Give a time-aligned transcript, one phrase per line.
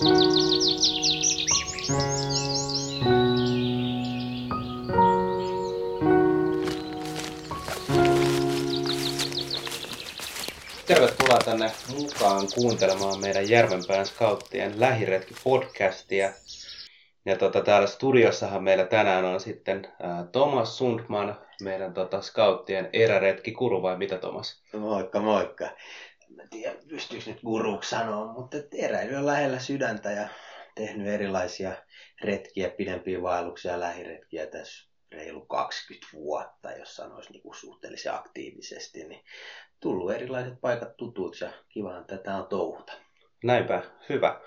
[0.00, 0.18] Tervetuloa
[11.44, 16.32] tänne mukaan kuuntelemaan meidän Järvenpään Scouttien lähiretki-podcastia.
[17.24, 23.52] Ja tota, täällä studiossahan meillä tänään on sitten ää, Thomas Sundman, meidän tota, Scouttien eräretki
[23.52, 24.62] kuru vai mitä Thomas?
[24.78, 25.68] Moikka, moikka.
[26.38, 30.28] En tiedä, pystyykö nyt guruksi sanoa, mutta eräily on lähellä sydäntä ja
[30.74, 31.72] tehnyt erilaisia
[32.24, 39.24] retkiä, pidempiä vaelluksia lähiretkiä tässä reilu 20 vuotta, jos sanoisi niin kuin suhteellisen aktiivisesti, niin
[39.80, 42.92] tullut erilaiset paikat tutuiksi ja kivahan tätä on touhuta.
[43.44, 44.40] Näinpä, hyvä.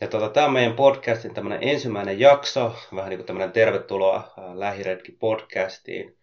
[0.00, 5.12] Ja tota, tämä on meidän podcastin tämmöinen ensimmäinen jakso, vähän niin kuin tämmöinen tervetuloa Lähiretki
[5.12, 6.18] podcastiin.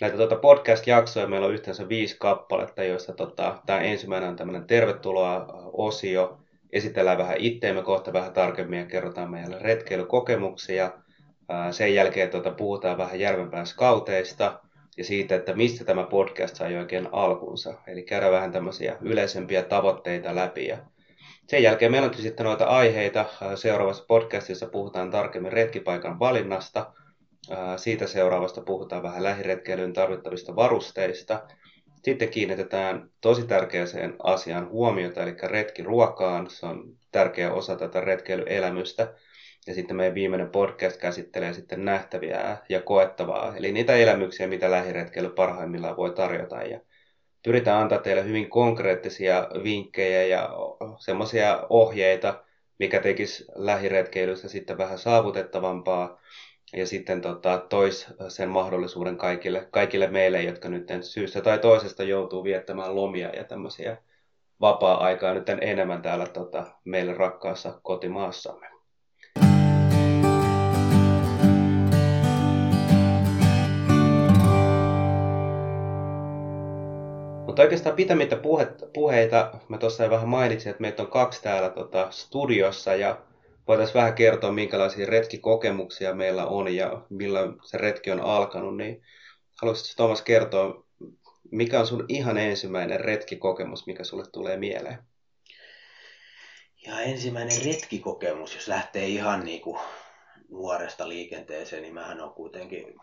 [0.00, 6.38] Näitä tota podcast-jaksoja meillä on yhteensä viisi kappaletta, joista tota, tämä ensimmäinen on tämmöinen tervetuloa-osio.
[6.72, 10.92] Esitellään vähän itteemme kohta vähän tarkemmin ja kerrotaan meille retkeilykokemuksia.
[11.70, 14.60] Sen jälkeen tota, puhutaan vähän Järvenpään skauteista
[14.96, 17.74] ja siitä, että mistä tämä podcast sai oikein alkunsa.
[17.86, 20.78] Eli käydään vähän tämmöisiä yleisempiä tavoitteita läpi ja
[21.46, 23.24] sen jälkeen meillä on sitten noita aiheita.
[23.54, 26.92] Seuraavassa podcastissa puhutaan tarkemmin retkipaikan valinnasta.
[27.76, 31.46] Siitä seuraavasta puhutaan vähän lähiretkeilyyn tarvittavista varusteista.
[32.02, 36.50] Sitten kiinnitetään tosi tärkeäseen asiaan huomiota, eli retkiruokaan.
[36.50, 39.14] Se on tärkeä osa tätä retkeilyelämystä.
[39.66, 45.30] Ja sitten meidän viimeinen podcast käsittelee sitten nähtäviä ja koettavaa, eli niitä elämyksiä, mitä lähiretkeily
[45.30, 46.62] parhaimmillaan voi tarjota.
[46.62, 46.80] Ja
[47.42, 50.50] pyritään antaa teille hyvin konkreettisia vinkkejä ja
[50.98, 52.44] semmoisia ohjeita,
[52.78, 56.20] mikä tekisi lähiretkeilystä sitten vähän saavutettavampaa
[56.72, 62.44] ja sitten tota, tois sen mahdollisuuden kaikille, kaikille meille, jotka nyt syystä tai toisesta joutuu
[62.44, 63.96] viettämään lomia ja tämmöisiä
[64.60, 68.74] vapaa-aikaa nyt enemmän täällä tota, meille rakkaassa kotimaassamme.
[77.46, 78.36] Mutta oikeastaan pitämättä
[78.92, 83.18] puheita, mä tuossa vähän mainitsin, että meitä on kaksi täällä tota, studiossa ja
[83.68, 89.02] voitaisiin vähän kertoa, minkälaisia retkikokemuksia meillä on ja millä se retki on alkanut, niin
[89.60, 90.84] haluaisitko Thomas kertoa,
[91.50, 94.98] mikä on sun ihan ensimmäinen retkikokemus, mikä sulle tulee mieleen?
[96.86, 99.80] Ja ensimmäinen retkikokemus, jos lähtee ihan niin kuin
[100.50, 102.94] nuoresta liikenteeseen, niin mähän on kuitenkin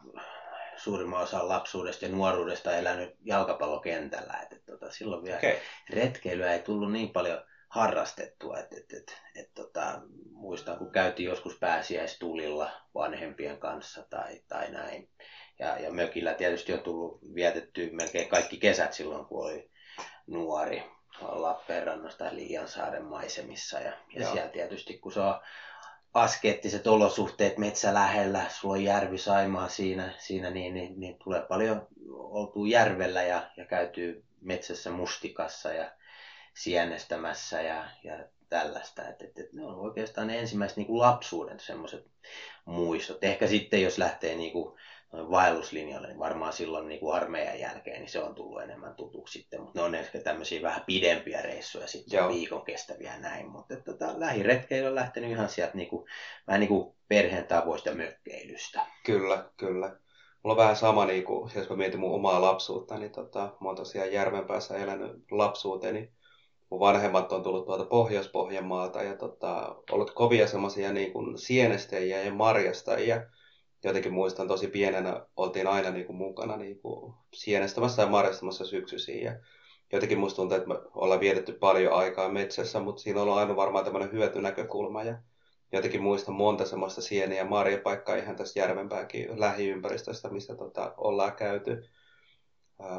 [0.76, 4.34] suurimman osan lapsuudesta ja nuoruudesta elänyt jalkapallokentällä.
[4.44, 5.56] Et, et, tota, silloin vielä okay.
[5.90, 8.60] retkeilyä ei tullut niin paljon harrastettua.
[8.60, 10.02] Et, et, et, et, tota,
[10.32, 15.10] muistan, kun käytiin joskus pääsiäistulilla vanhempien kanssa tai, tai näin.
[15.60, 19.72] Ja, ja mökillä tietysti on tullut vietetty melkein kaikki kesät silloin, kun oli
[20.28, 20.84] nuori
[21.22, 23.80] Lappeenrannasta tai Liiansaaren maisemissa.
[23.80, 25.40] Ja, ja siellä tietysti, kun se on
[26.14, 31.88] askeettiset olosuhteet metsä lähellä, sulla on järvi Saimaa siinä, siinä niin, niin, niin, tulee paljon
[32.10, 35.92] oltua järvellä ja, ja käytyy metsässä mustikassa ja
[36.54, 39.08] sienestämässä ja, ja tällaista.
[39.08, 42.06] Et, et, et ne on oikeastaan ne ensimmäiset niin kuin lapsuuden semmoiset
[42.66, 43.24] muistot.
[43.24, 44.78] Ehkä sitten jos lähtee niin kuin
[45.14, 49.62] vaelluslinjalle, niin varmaan silloin niin kuin armeijan jälkeen niin se on tullut enemmän tutuksi sitten,
[49.62, 52.30] mutta ne on ehkä tämmöisiä vähän pidempiä reissuja sitten, Joo.
[52.30, 56.06] viikon kestäviä näin, mutta tota, lähiretkeily on lähtenyt ihan sieltä niin kuin,
[56.48, 58.86] vähän niin kuin perheen tavoista mökkeilystä.
[59.06, 59.88] Kyllä, kyllä.
[60.44, 63.68] Mulla on vähän sama, niin kuin, jos mä mietin mun omaa lapsuutta, niin tota, mä
[63.68, 66.12] oon tosiaan Järvenpäässä elänyt lapsuuteni.
[66.72, 73.22] Mun vanhemmat on tullut tuolta Pohjois-Pohjanmaalta ja tota, ollut kovia semmoisia niin sienestäjiä ja marjastajia
[73.84, 79.24] jotenkin muistan tosi pienenä oltiin aina niin kuin mukana niin kuin sienestämässä ja marjastamassa syksyisin.
[79.24, 79.36] Ja
[79.94, 83.86] jotenkin musta tuntuu, että me ollaan vietetty paljon aikaa metsässä, mutta siinä on aina varmaan
[83.86, 85.04] tämmöinen hyötynäkökulma.
[85.04, 85.18] Ja
[85.72, 91.84] jotenkin muistan monta semmoista sieni- ja marjapaikkaa ihan tässä Järvenpääkin lähiympäristöstä, missä tota, ollaan käyty.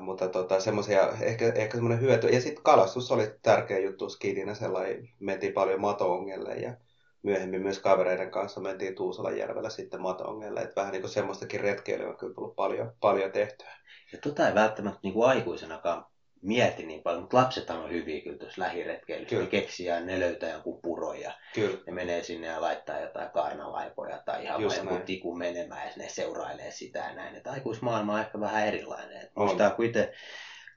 [0.00, 2.26] Mutta tota, semmoisia, ehkä, ehkä semmoinen hyöty.
[2.26, 6.75] Ja sitten kalastus oli tärkeä juttu skidinä, sellainen, mentiin paljon matoongelle ja
[7.23, 10.61] myöhemmin myös kavereiden kanssa mentiin Tuusalanjärvellä sitten Matongelle.
[10.61, 13.73] Että vähän niin kuin semmoistakin retkeilyä on kyllä tullut paljon, paljon tehtyä.
[14.12, 16.05] Ja tota ei välttämättä niin kuin aikuisenakaan
[16.42, 19.36] mieti niin paljon, mutta lapset on hyviä kyllä tuossa lähiretkeilyssä.
[19.36, 21.78] Ne keksii ja ne löytää jonkun puro ja kyllä.
[21.86, 26.08] ne menee sinne ja laittaa jotain kaarnalaipoja tai ihan Just vain tiku menemään ja ne
[26.08, 27.36] seurailee sitä ja näin.
[27.36, 29.28] Että aikuismaailma on ehkä vähän erilainen.
[29.36, 30.12] Muistaa, kun itse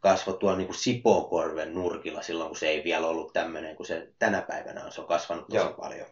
[0.02, 4.08] kasvoi tuolla niin kuin Sipoonkorven nurkilla silloin, kun se ei vielä ollut tämmöinen kuin se
[4.20, 4.92] tänä päivänä on.
[4.92, 5.74] Se on kasvanut tosi Joo.
[5.74, 6.08] paljon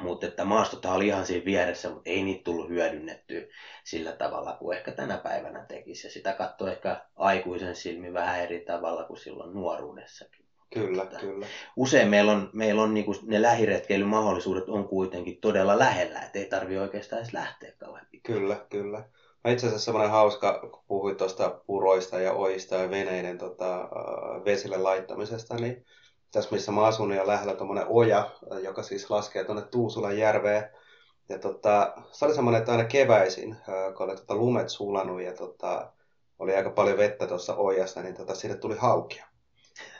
[0.00, 3.40] mutta että maastothan oli ihan siinä vieressä, mutta ei niitä tullut hyödynnettyä
[3.84, 6.06] sillä tavalla kuin ehkä tänä päivänä tekisi.
[6.06, 10.44] Ja sitä katsoo ehkä aikuisen silmi vähän eri tavalla kuin silloin nuoruudessakin.
[10.74, 11.46] Kyllä, kyllä.
[11.76, 16.78] Usein meillä on, meillä on niinku, ne lähiretkeilymahdollisuudet on kuitenkin todella lähellä, että ei tarvi
[16.78, 19.04] oikeastaan edes lähteä kauhean Kyllä, kyllä.
[19.44, 23.88] Mä itse asiassa semmoinen hauska, kun puhuit tuosta puroista ja oista ja veneiden tota,
[24.44, 25.84] vesille laittamisesta, niin
[26.32, 28.30] tässä missä mä asun, niin on lähellä tuommoinen oja,
[28.62, 30.70] joka siis laskee tuonne Tuusulan järveen.
[31.28, 33.56] Ja tota, se oli semmoinen, että aina keväisin,
[33.96, 35.92] kun oli tota lumet sulanut ja tota,
[36.38, 39.26] oli aika paljon vettä tuossa ojassa, niin tota, sinne tuli haukia.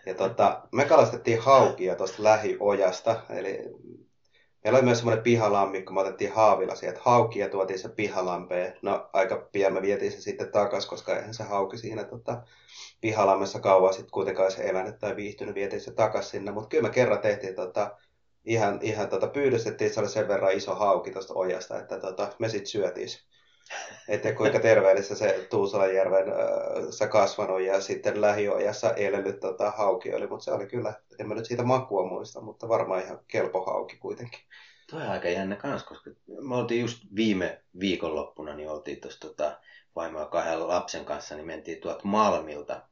[0.07, 3.59] Ja tota, me kalastettiin haukia tuosta lähiojasta, eli
[4.65, 8.77] Meillä oli myös semmoinen pihalammikko, me otettiin haavilla sieltä haukia ja tuotiin se pihalampeen.
[8.83, 12.43] No aika pian me vietiin se sitten takas, koska eihän se hauki siinä tota,
[13.01, 16.51] pihalammessa kauan sitten kuitenkaan se elänyt tai viihtynyt, vietiin se takas sinne.
[16.51, 17.97] Mutta kyllä me kerran tehtiin tota,
[18.45, 22.49] ihan, ihan tota, pyydystettiin, se oli sen verran iso hauki tuosta ojasta, että tota, me
[22.49, 23.09] sitten syötiin
[24.09, 30.45] että kuinka terveellistä se Tuusulanjärven äh, kasvanut ja sitten lähiojassa elelyt tota, hauki oli, mutta
[30.45, 34.41] se oli kyllä, en mä nyt siitä makua muista, mutta varmaan ihan kelpo hauki kuitenkin.
[34.93, 39.61] On aika jännä kans, koska me oltiin just viime viikonloppuna, niin oltiin tuossa tota,
[39.97, 42.83] vaimoa kahden lapsen kanssa, niin mentiin tuolta Malmilta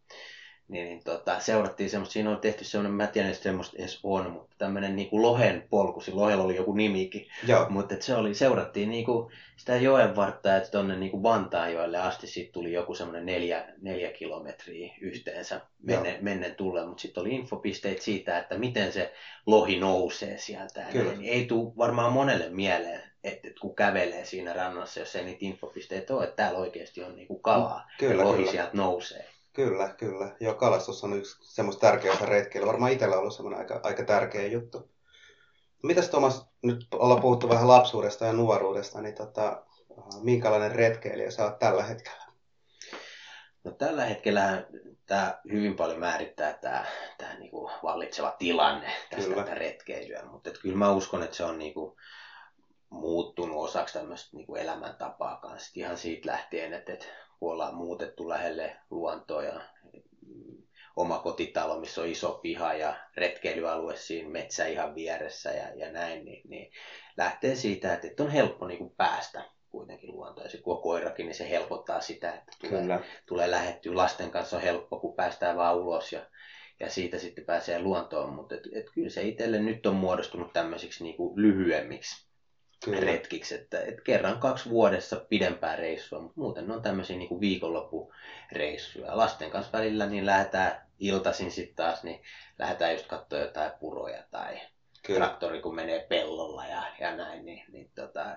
[0.68, 4.30] niin, niin tota, seurattiin semmoista, siinä on tehty semmoinen, mä tiedän, että semmoista edes on,
[4.30, 7.66] mutta tämmöinen niin kuin lohen polku, siinä lohella oli joku nimikin, Joo.
[7.68, 12.26] mutta se oli, seurattiin niin kuin sitä joen vartta, että tuonne niin kuin Vantaanjoelle asti
[12.26, 18.02] sitten tuli joku semmoinen neljä, neljä kilometriä yhteensä menne, mennen tulle, mutta sitten oli infopisteet
[18.02, 19.12] siitä, että miten se
[19.46, 20.84] lohi nousee sieltä.
[20.92, 21.12] Kyllä.
[21.12, 25.38] Niin ei tule varmaan monelle mieleen, että, että kun kävelee siinä rannassa, jos ei niitä
[25.40, 28.50] infopisteitä ole, että täällä oikeasti on niin kuin kalaa kyllä, ja lohi kyllä.
[28.50, 29.37] sieltä nousee.
[29.58, 30.36] Kyllä, kyllä.
[30.40, 32.66] Joo, kalastus on yksi semmoista tärkeää retkeilyä.
[32.66, 34.90] Varmaan itsellä on ollut semmoinen aika, aika tärkeä juttu.
[35.82, 39.62] Mitäs Tomas, nyt ollaan puhuttu vähän lapsuudesta ja nuoruudesta, niin tota,
[40.22, 42.24] minkälainen retkeilijä sä oot tällä hetkellä?
[43.64, 44.66] No, tällä hetkellä
[45.06, 46.84] tämä hyvin paljon määrittää tämä,
[47.18, 49.54] tämä niinku vallitseva tilanne tästä kyllä.
[49.54, 51.96] retkeilyä, mutta kyllä mä uskon, että se on niinku
[52.90, 55.72] muuttunut osaksi tämmöistä niinku elämäntapaa kanssa.
[55.74, 57.06] Ihan siitä lähtien, että, että
[57.40, 59.60] kun ollaan muutettu lähelle luontoa ja
[60.26, 60.62] mm,
[60.96, 66.24] oma kotitalo, missä on iso piha ja retkeilyalue siinä metsä ihan vieressä ja, ja näin,
[66.24, 66.72] niin, niin
[67.16, 70.44] lähtee siitä, että, että on helppo niin kuin päästä kuitenkin luontoon.
[70.44, 73.00] Ja se kun on koirakin, niin se helpottaa sitä, että tulee, Kyllä.
[73.26, 73.96] tulee lähettyä.
[73.96, 76.26] Lasten kanssa on helppo, kun päästään vaan ulos ja,
[76.80, 78.32] ja siitä sitten pääsee luontoon.
[78.32, 82.27] Mutta et, et kyllä se itselle nyt on muodostunut tämmöisiksi niin kuin lyhyemmiksi
[82.84, 83.00] Kyllä.
[83.00, 87.40] retkiksi, että, että kerran kaksi vuodessa pidempää reissua, mutta muuten ne on tämmöisiä niin kuin
[87.40, 89.16] viikonloppureissuja.
[89.16, 92.22] Lasten kanssa välillä niin lähdetään iltaisin sitten taas, niin
[92.58, 94.60] lähdetään just katsoa jotain puroja tai
[95.06, 95.18] Kyllä.
[95.18, 98.36] traktori kun menee pellolla ja, ja näin, niin, niin tota,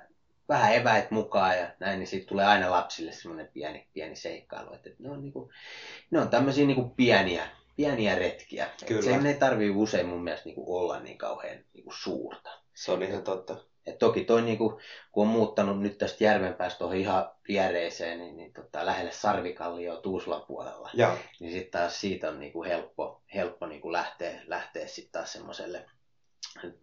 [0.49, 4.73] vähän eväit mukaan ja näin, niin siitä tulee aina lapsille semmoinen pieni, pieni seikkailu.
[4.73, 5.49] Että ne on, niin kuin,
[6.11, 8.69] ne on tämmöisiä niin kuin pieniä, pieniä retkiä.
[8.85, 9.01] Kyllä.
[9.01, 12.49] Sen ei tarvii usein mun mielestä niin kuin olla niin kauhean niin kuin suurta.
[12.73, 13.70] Se on ihan totta.
[13.87, 14.77] Et toki toi, niin kuin,
[15.11, 20.45] kun on muuttanut nyt tästä järvenpäästä tuohon ihan viereiseen, niin, niin tota, lähelle Sarvikallio Tuusulan
[20.47, 21.17] puolella, ja.
[21.39, 25.33] niin sitten taas siitä on niin kuin helppo, helppo niin kuin lähteä, lähteä sitten taas
[25.33, 25.85] semmoiselle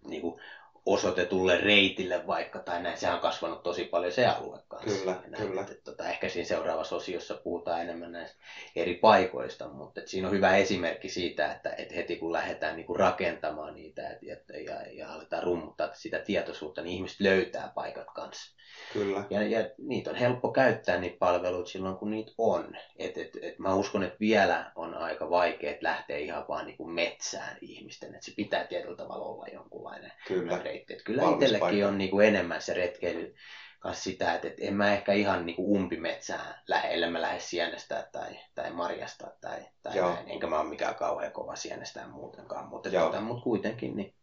[0.08, 0.40] niin kuin
[0.88, 4.98] osoitetulle reitille vaikka, tai näin, sehän on kasvanut tosi paljon se alue kanssa.
[4.98, 5.60] Kyllä, näin, kyllä.
[5.60, 8.38] Että, tota, ehkä siinä seuraavassa osiossa puhutaan enemmän näistä
[8.76, 12.86] eri paikoista, mutta että siinä on hyvä esimerkki siitä, että, että heti kun lähdetään niin
[12.86, 18.06] kuin rakentamaan niitä että, että, ja, ja aletaan rummuttaa sitä tietoisuutta, niin ihmiset löytää paikat
[18.14, 18.58] kanssa.
[18.92, 19.24] Kyllä.
[19.30, 22.76] Ja, ja niitä on helppo käyttää niitä palveluita silloin, kun niitä on.
[22.96, 26.90] Et, et, et mä uskon, että vielä on aika vaikea lähteä ihan vaan niin kuin
[26.90, 28.14] metsään ihmisten.
[28.14, 30.52] Että se pitää tietyllä tavalla olla jonkunlainen Kyllä.
[30.90, 33.34] Et kyllä itselläkin on niin kuin enemmän se retkeily
[33.80, 37.40] kanssa sitä, että, että en mä ehkä ihan niin kuin umpimetsään lähde, ellei mä lähde
[37.40, 40.28] sienestää tai, tai marjasta tai, tai näin.
[40.28, 44.14] Enkä mä ole mikään kauhean kova sienestää muutenkaan, mutta, tuota, mutta kuitenkin niin,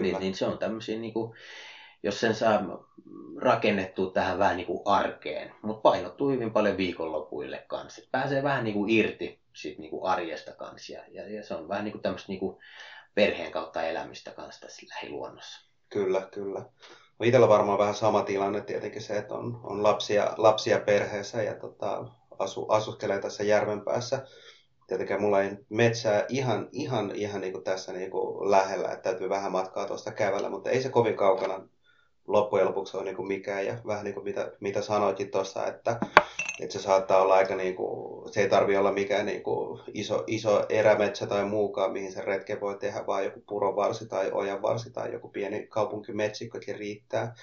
[0.00, 1.36] niin, niin, se on tämmöisiä niin kuin,
[2.02, 2.60] jos sen saa
[3.38, 8.02] rakennettua tähän vähän niin kuin arkeen, mutta painottuu hyvin paljon viikonlopuille kanssa.
[8.10, 11.68] Pääsee vähän niin kuin irti siitä niin kuin arjesta kanssa ja, ja, ja, se on
[11.68, 12.56] vähän niin kuin tämmöistä niin kuin
[13.14, 15.69] perheen kautta elämistä kanssa tässä lähiluonnossa.
[15.90, 16.64] Kyllä, kyllä.
[17.22, 22.04] Itsellä varmaan vähän sama tilanne tietenkin se, että on, on lapsia, lapsia perheessä ja tota,
[22.38, 24.26] asu, asuskelee tässä järven päässä.
[24.86, 29.28] Tietenkään mulla ei metsää ihan, ihan, ihan niin kuin tässä niin kuin lähellä, että täytyy
[29.28, 31.68] vähän matkaa tuosta kävellä, mutta ei se kovin kaukana
[32.32, 33.66] loppujen lopuksi ole niin kuin mikään.
[33.66, 36.00] Ja vähän niin kuin mitä, mitä sanoitkin tuossa, että,
[36.60, 40.24] että se saattaa olla aika, niin kuin, se ei tarvi olla mikään niin kuin iso,
[40.26, 45.12] iso erämetsä tai muukaan, mihin se retke voi tehdä, vaan joku purovarsi tai ojanvarsi tai
[45.12, 47.34] joku pieni kaupunkimetsikokin riittää.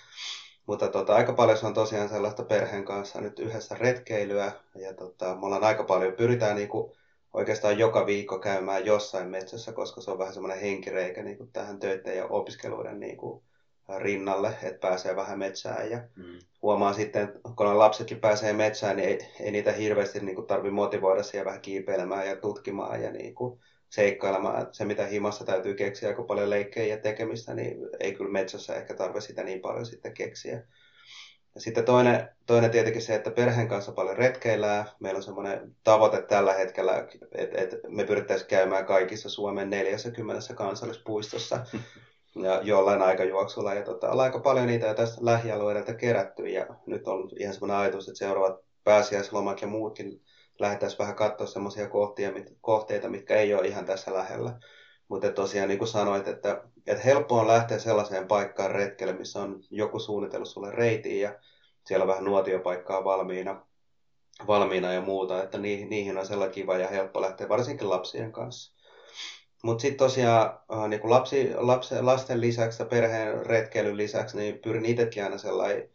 [0.66, 5.36] Mutta tota, aika paljon se on tosiaan sellaista perheen kanssa nyt yhdessä retkeilyä ja tota,
[5.36, 6.92] me ollaan aika paljon, pyritään niin kuin
[7.34, 11.80] oikeastaan joka viikko käymään jossain metsässä, koska se on vähän semmoinen henkireikä niin kuin tähän
[11.80, 13.44] töiden ja opiskeluiden niin kuin
[13.98, 15.92] rinnalle, että pääsee vähän metsään.
[15.92, 16.40] Ja mm.
[16.62, 21.46] huomaa sitten, kun lapsetkin pääsee metsään, niin ei, ei niitä hirveästi niin tarvitse motivoida siihen
[21.46, 24.68] vähän kiipeilemään ja tutkimaan ja niin kuin seikkailemaan.
[24.72, 28.94] Se, mitä himassa täytyy keksiä aika paljon leikkejä ja tekemistä, niin ei kyllä metsässä ehkä
[28.94, 30.64] tarvitse sitä niin paljon sitten keksiä.
[31.56, 34.86] Ja sitten toinen, toinen tietenkin se, että perheen kanssa paljon retkeillään.
[35.00, 41.66] Meillä on semmoinen tavoite tällä hetkellä, että, että me pyrittäisiin käymään kaikissa Suomen 40 kansallispuistossa
[42.44, 43.74] ja jollain aikajuoksulla.
[43.74, 47.78] Ja tota, ollaan aika paljon niitä jo tästä lähialueelta kerätty ja nyt on ihan semmoinen
[47.78, 50.22] ajatus, että seuraavat pääsiäislomat ja muutkin
[50.60, 51.90] lähdettäisiin vähän katsoa semmoisia
[52.62, 54.60] kohteita, mitkä ei ole ihan tässä lähellä.
[55.08, 59.64] Mutta tosiaan niin kuin sanoit, että, että helppo on lähteä sellaiseen paikkaan retkelle, missä on
[59.70, 61.40] joku suunnitellut sulle reitiin ja
[61.86, 63.66] siellä on vähän nuotiopaikkaa valmiina,
[64.48, 68.77] valmiina ja muuta, että niihin, niihin on sellainen kiva ja helppo lähteä, varsinkin lapsien kanssa.
[69.68, 74.60] Mutta sitten tosiaan äh, niin kuin lapsi, lapsi, lasten lisäksi ja perheen retkeilyn lisäksi, niin
[74.60, 75.90] pyrin itsekin aina sellainen,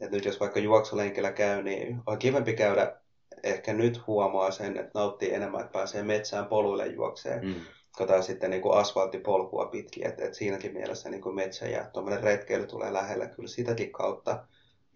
[0.00, 2.96] että nyt jos vaikka juoksulenkillä käy, niin on kivempi käydä
[3.42, 7.54] ehkä nyt huomaa sen, että nauttii enemmän, että pääsee metsään poluille juokseen, mm.
[7.98, 10.06] kun sitten niin kuin asfalttipolkua pitkin.
[10.06, 14.44] Että et siinäkin mielessä niin kuin metsä ja tuommoinen retkeily tulee lähellä kyllä sitäkin kautta.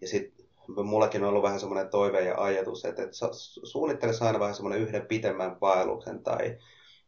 [0.01, 0.45] Ja sitten
[0.83, 3.17] mullakin on ollut vähän semmoinen toive ja ajatus, että, että
[3.63, 6.57] suunnittelisi aina vähän semmoinen yhden pitemmän vaelluksen tai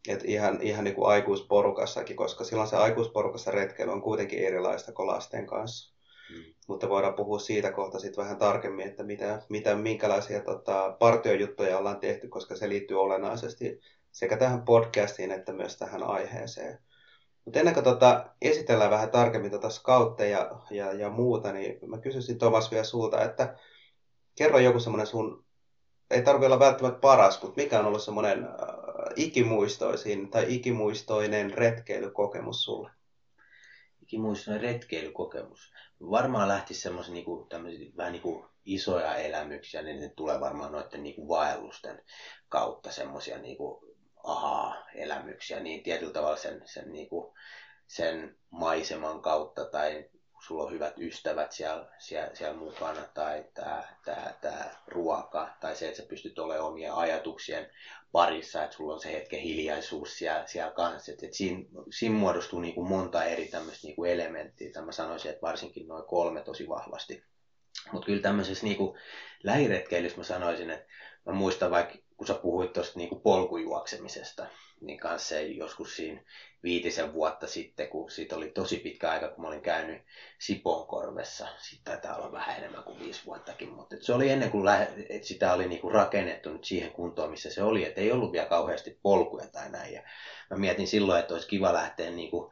[0.08, 5.08] että ihan, ihan niin kuin aikuisporukassakin, koska silloin se aikuisporukassa retkeily on kuitenkin erilaista kuin
[5.08, 5.96] lasten kanssa.
[6.30, 6.54] Mm.
[6.68, 12.00] Mutta voidaan puhua siitä kohta sitten vähän tarkemmin, että mitä, mitä minkälaisia tota, partiojuttuja ollaan
[12.00, 13.80] tehty, koska se liittyy olennaisesti
[14.12, 16.80] sekä tähän podcastiin että myös tähän aiheeseen.
[17.46, 22.38] Mutta ennen kuin tota, esitellään vähän tarkemmin tota skautteja ja, ja muuta, niin mä kysyisin
[22.38, 23.56] Tomas vielä sulta, että
[24.36, 25.46] kerro joku semmoinen sun,
[26.12, 28.85] ei tarvitse olla välttämättä paras, mutta mikä on ollut semmoinen äh,
[29.16, 32.92] ikimuistoisin tai ikimuistoinen retkeilykokemus sulle?
[34.02, 37.48] Ikimuistoinen retkeilykokemus varmaan lähtisi semmoisia niinku,
[37.98, 42.02] vähän niinku isoja elämyksiä, niin ne tulee varmaan noiden niinku vaellusten
[42.50, 47.34] kautta semmoisia niinku aha-elämyksiä, niin tietyllä tavalla sen, sen, niinku,
[47.88, 50.10] sen maiseman kautta tai
[50.48, 55.88] sulla on hyvät ystävät siellä, siellä, siellä mukana tai tämä, tämä, tämä ruoka tai se,
[55.88, 57.70] että sä pystyt olemaan omien ajatuksien
[58.12, 61.12] parissa, että sulla on se hetken hiljaisuus siellä, siellä kanssa.
[61.12, 64.72] Että, että siinä, siinä muodostuu niin kuin monta eri tämmöistä niin kuin elementtiä.
[64.72, 67.24] Tämä mä sanoisin, että varsinkin noin kolme tosi vahvasti.
[67.92, 68.78] Mutta kyllä tämmöisessä niin
[69.44, 70.86] lähiretkeilyssä mä sanoisin, että
[71.26, 74.48] mä muistan vaikka, kun sä puhuit tuosta niin polkujuoksemisesta,
[74.82, 76.22] niin kanssa se joskus siinä
[76.64, 80.02] viitisen vuotta sitten, kun siitä oli tosi pitkä aika, kun mä olin käynyt
[80.40, 81.48] Siponkorvessa.
[81.58, 85.28] Sitten taitaa olla vähän enemmän kuin viisi vuottakin, mutta se oli ennen kuin lähe, että
[85.28, 87.86] sitä oli niinku rakennettu nyt siihen kuntoon, missä se oli.
[87.86, 89.94] Että ei ollut vielä kauheasti polkuja tai näin.
[89.94, 90.04] Ja
[90.50, 92.52] mä mietin silloin, että olisi kiva lähteä niinku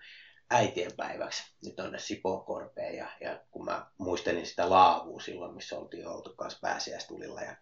[0.50, 2.96] äitienpäiväksi nyt tonne Siponkorpeen.
[2.96, 7.41] Ja, ja kun mä muistelin sitä laavua silloin, missä oltiin oltu kanssa pääsiäistulilla.
[7.41, 7.55] Ja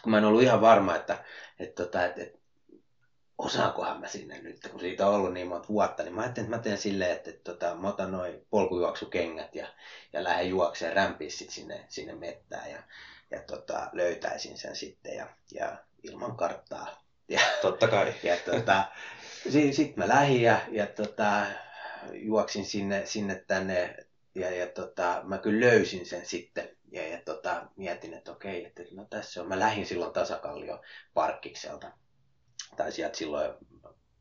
[0.00, 1.24] kun mä en ollut ihan varma, että,
[1.58, 2.38] että, että, että
[3.38, 6.56] osaakohan mä sinne nyt, kun siitä on ollut niin monta vuotta, niin mä ajattelin, että
[6.56, 9.66] mä teen silleen, että, että, että mä otan noin polkujuoksukengät ja,
[10.12, 12.82] ja lähden juokseen rämpiä sit sinne, sinne mettään ja,
[13.30, 17.02] ja tota, löytäisin sen sitten ja, ja ilman karttaa.
[17.28, 18.14] Ja, Totta kai.
[18.22, 18.84] Ja tota,
[19.42, 21.46] sitten sit mä lähdin ja, ja tota,
[22.12, 23.96] juoksin sinne, sinne tänne
[24.34, 26.71] ja, ja tota, mä kyllä löysin sen sitten
[27.76, 29.48] mietin, että okei, että no tässä on.
[29.48, 30.80] Mä lähdin silloin Tasakallio
[31.14, 31.92] parkkikselta
[32.76, 33.54] tai sieltä silloin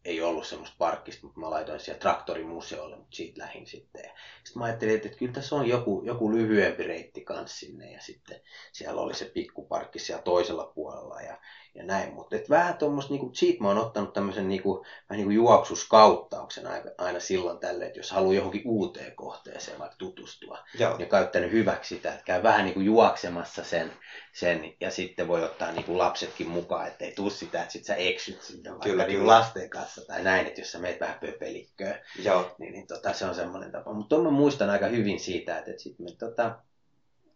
[0.05, 4.11] ei ollut semmoista parkkista, mutta mä laitoin siellä traktorimuseolle, mutta siitä lähin sitten.
[4.43, 8.01] Sitten mä ajattelin, että, että kyllä tässä on joku, joku lyhyempi reitti kanssa sinne ja
[8.01, 8.41] sitten
[8.71, 11.37] siellä oli se pikkuparkki siellä toisella puolella ja
[11.75, 12.13] ja näin.
[12.13, 17.19] Mutta vähän tuommoista, niinku, siitä mä oon ottanut tämmöisen niinku, vähän niinku juoksuskauttauksen aina, aina
[17.19, 20.97] silloin tälle, että jos haluaa johonkin uuteen kohteeseen vaikka tutustua, Joo.
[20.97, 23.91] niin käyttänyt hyväksi sitä, että käy vähän niinku juoksemassa sen,
[24.33, 28.41] sen ja sitten voi ottaa niinku lapsetkin mukaan, ettei tuu sitä, että sit sä eksyt
[28.41, 29.33] sinne vaikka kyllä, niinku kyllä.
[29.33, 32.55] lasten kanssa tai näin, että jos sä meet vähän pöpelikköön, Joo.
[32.57, 33.93] niin, niin tota, se on semmoinen tapa.
[33.93, 36.59] Mutta mä muistan aika hyvin siitä, että, että sitten me tota,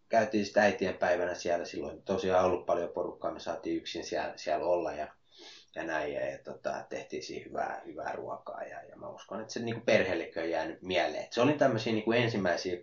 [0.08, 2.02] käytiin sitä äitien päivänä siellä silloin.
[2.02, 5.14] Tosiaan ollut paljon porukkaa, me saatiin yksin siellä, siellä olla ja,
[5.74, 6.12] ja näin.
[6.12, 9.80] Ja, ja tota, tehtiin siinä hyvää, hyvää ruokaa ja, ja mä uskon, että se niin
[9.80, 11.24] perheellekin on jäänyt mieleen.
[11.24, 12.78] Et se oli tämmöisiä niin kuin ensimmäisiä,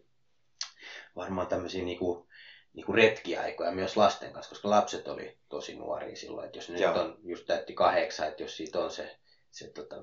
[1.15, 2.27] varmaan tämmöisiä niin kuin,
[2.74, 6.46] niin kuin retkiaikoja myös lasten kanssa, koska lapset oli tosi nuoria silloin.
[6.46, 7.01] Että jos nyt Joo.
[7.01, 9.18] on just täytti kahdeksan, että jos siitä on se
[9.54, 10.00] se tota, 5-6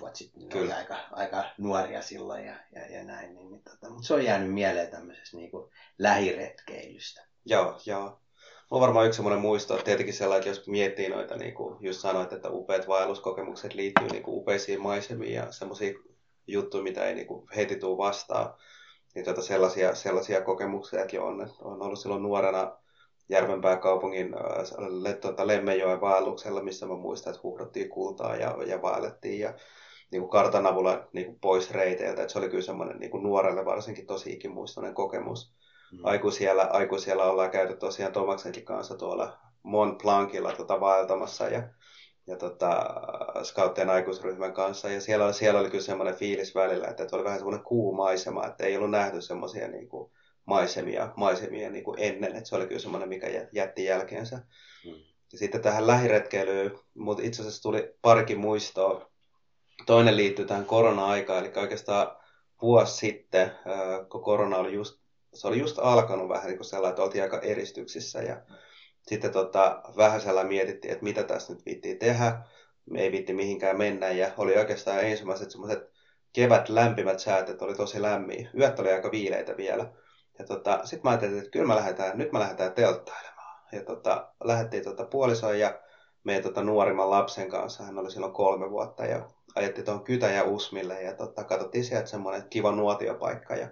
[0.00, 0.64] vuotta sitten, niin Kyllä.
[0.64, 3.34] oli aika, aika nuoria silloin ja, ja, ja näin.
[3.34, 7.26] Niin, niin, tota, mutta se on jäänyt mieleen tämmöisestä niin kuin lähiretkeilystä.
[7.44, 8.20] Joo, joo.
[8.70, 12.00] on varmaan yksi semmoinen muisto, että tietenkin sellainen, että jos miettii noita, niin kuin just
[12.00, 15.92] sanoit, että upeat vaelluskokemukset liittyy niin kuin upeisiin maisemiin ja semmoisia
[16.46, 18.54] juttuja, mitä ei niin kuin heti tule vastaan,
[19.14, 21.50] niin tota sellaisia, sellaisia kokemuksiakin on.
[21.60, 22.81] On ollut silloin nuorena
[23.32, 29.40] Järvenpää kaupungin äh, tuota, Lemmenjoen vaelluksella, missä mä muistan, että huuhdottiin kultaa ja, ja vaellettiin
[29.40, 29.54] ja
[30.10, 32.22] niin kuin kartan avulla niin kuin pois reiteiltä.
[32.22, 35.54] Että se oli kyllä semmoinen niin kuin nuorelle varsinkin tosi ikimuistoinen kokemus.
[35.92, 35.98] Mm.
[36.02, 41.62] Aikuisiellä, aikuisiellä ollaan käyty tosiaan Tomaksenkin kanssa tuolla Mont Blancilla tota, vaeltamassa ja,
[42.26, 42.84] ja tota,
[43.42, 44.88] Scouttien aikuisryhmän kanssa.
[44.88, 48.66] Ja siellä, siellä oli kyllä semmoinen fiilis välillä, että, että oli vähän semmoinen kuumaisema, että
[48.66, 50.12] ei ollut nähty semmoisia niin kuin,
[50.44, 52.36] maisemia, maisemia niin kuin ennen.
[52.36, 54.36] Että se oli kyllä semmoinen, mikä jätti jälkeensä.
[54.84, 54.94] Mm.
[55.32, 59.10] Ja sitten tähän lähiretkeilyyn, mutta itse asiassa tuli parikin muistoa.
[59.86, 62.16] Toinen liittyy tähän korona-aikaan, eli oikeastaan
[62.62, 63.52] vuosi sitten,
[64.10, 65.02] kun korona oli just,
[65.34, 68.42] se oli just alkanut vähän niin kuin sellainen, että oltiin aika eristyksissä ja
[69.06, 72.42] sitten tota, vähäisellä mietittiin, että mitä tässä nyt viittiin tehdä.
[72.90, 75.90] Me ei viitti mihinkään mennä ja oli oikeastaan ensimmäiset semmoiset
[76.32, 78.48] kevät lämpimät säät, että oli tosi lämmin.
[78.58, 79.92] Yöt oli aika viileitä vielä.
[80.38, 83.62] Ja tota, sitten mä ajattelin, että kyllä mä lähdetään, nyt mä lähdetään telttailemaan.
[83.72, 85.80] Ja tota, lähdettiin tota puolisoon ja
[86.24, 90.44] meidän tota nuorimman lapsen kanssa, hän oli silloin kolme vuotta ja ajettiin tuon Kytä ja
[90.44, 93.68] Usmille ja tota, katsottiin sieltä semmoinen kiva nuotiopaikka ja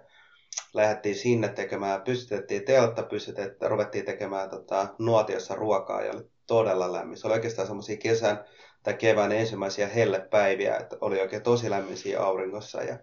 [0.75, 7.17] lähdettiin sinne tekemään, pystytettiin teltta, pystytettiin, ruvettiin tekemään tota, nuotiossa ruokaa ja oli todella lämmin.
[7.17, 8.45] Se oli oikeastaan semmoisia kesän
[8.83, 12.99] tai kevään ensimmäisiä hellepäiviä, että oli oikein tosi lämmin siinä auringossa ja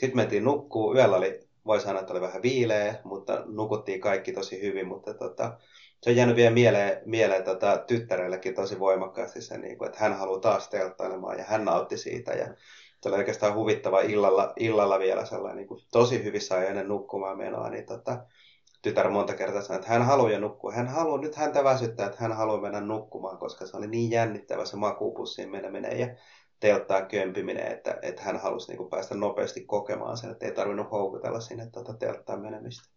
[0.00, 4.62] sitten mentiin nukkuu, yöllä oli voi sanoa, että oli vähän viileä, mutta nukuttiin kaikki tosi
[4.62, 5.58] hyvin, mutta tota,
[6.02, 10.18] se on jäänyt vielä mieleen, mieleen tota, tyttärellekin tosi voimakkaasti se, niin kuin, että hän
[10.18, 12.46] haluaa taas telttailemaan ja hän nautti siitä ja
[13.02, 17.38] se oli oikeastaan huvittava illalla, illalla vielä sellainen niin kuin, tosi hyvissä ajoin ennen nukkumaan
[17.38, 18.24] menoa, niin tota,
[18.82, 20.72] tytär monta kertaa sanoi, että hän haluaa jo nukkua.
[20.72, 24.64] Hän haluaa, nyt häntä väsyttää, että hän haluaa mennä nukkumaan, koska se oli niin jännittävä
[24.64, 25.98] se makuupussiin meneminen.
[26.00, 26.06] Ja
[26.60, 30.90] telttaan kömpiminen, että, että hän halusi niin kuin päästä nopeasti kokemaan sen, että ei tarvinnut
[30.90, 32.88] houkutella sinne tuota telttaan menemistä.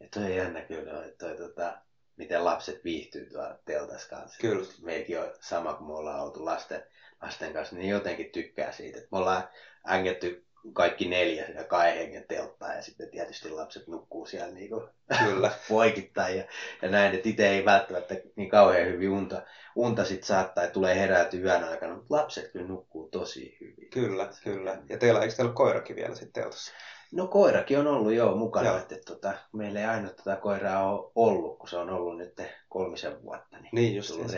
[0.00, 1.78] Ja toi on jännä kyllä, että toi, tota,
[2.16, 4.38] miten lapset viihtyy tuolla teltassa kanssa.
[4.40, 4.66] Kyllä.
[4.82, 6.82] Meikin on sama, kun me ollaan oltu lasten,
[7.22, 8.98] lasten kanssa, niin jotenkin tykkää siitä.
[8.98, 9.48] Että me ollaan
[9.88, 14.84] ängetty kaikki neljä ja kahden hengen telttaa ja sitten tietysti lapset nukkuu siellä niin kuin
[15.18, 15.50] Kyllä.
[15.68, 16.44] poikittain ja,
[16.82, 19.42] ja näin, että itse ei välttämättä niin kauhean hyvin unta,
[19.76, 23.90] unta sit saattaa, että tulee herätä yön aikana, mutta lapset kyllä nukkuu tosi hyvin.
[23.90, 24.78] Kyllä, kyllä.
[24.88, 26.72] Ja teillä, eikö teillä koirakin vielä sitten teltassa?
[27.12, 28.78] No koirakin on ollut jo mukana, joo.
[28.78, 33.22] että tota, meillä ei aina tätä koiraa ole ollut, kun se on ollut nyt kolmisen
[33.22, 34.32] vuotta, niin, niin just tullut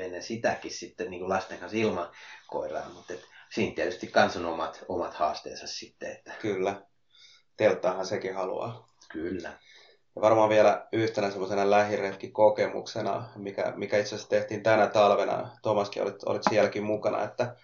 [0.00, 2.10] ennen sitäkin sitten niin kuin lasten kanssa ilman
[2.46, 3.20] koiraa, mutta et,
[3.54, 6.12] siinä tietysti kans on omat, omat haasteensa sitten.
[6.12, 6.32] Että...
[6.40, 6.82] Kyllä.
[7.56, 8.92] Telttaahan sekin haluaa.
[9.12, 9.58] Kyllä.
[10.16, 16.22] Ja varmaan vielä yhtenä semmoisena lähiretkikokemuksena, mikä, mikä itse asiassa tehtiin tänä talvena, Tomaskin olit,
[16.26, 17.56] olit sielläkin mukana, että